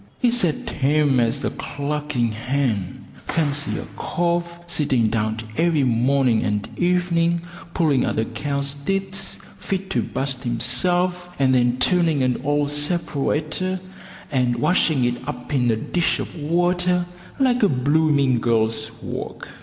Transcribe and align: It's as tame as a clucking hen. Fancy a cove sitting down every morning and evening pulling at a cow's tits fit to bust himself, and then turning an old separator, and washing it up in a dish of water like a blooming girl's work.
It's 0.23 0.43
as 0.43 0.55
tame 0.65 1.19
as 1.19 1.45
a 1.45 1.51
clucking 1.51 2.31
hen. 2.31 3.05
Fancy 3.27 3.77
a 3.77 3.85
cove 3.95 4.51
sitting 4.65 5.09
down 5.09 5.37
every 5.57 5.83
morning 5.83 6.41
and 6.43 6.67
evening 6.75 7.43
pulling 7.75 8.03
at 8.03 8.17
a 8.17 8.25
cow's 8.25 8.73
tits 8.73 9.35
fit 9.59 9.91
to 9.91 10.01
bust 10.01 10.41
himself, 10.43 11.29
and 11.37 11.53
then 11.53 11.77
turning 11.77 12.23
an 12.23 12.41
old 12.43 12.71
separator, 12.71 13.79
and 14.31 14.55
washing 14.55 15.05
it 15.05 15.21
up 15.27 15.53
in 15.53 15.69
a 15.69 15.75
dish 15.75 16.17
of 16.19 16.35
water 16.35 17.05
like 17.37 17.61
a 17.61 17.69
blooming 17.69 18.39
girl's 18.41 18.91
work. 19.03 19.49